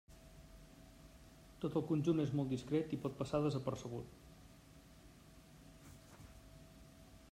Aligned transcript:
Tot 1.65 1.77
el 1.81 1.85
conjunt 1.91 2.23
és 2.23 2.33
molt 2.39 2.49
discret 2.55 2.95
i 2.97 2.99
pot 3.05 3.21
passar 3.21 3.43
desapercebut. 3.45 6.19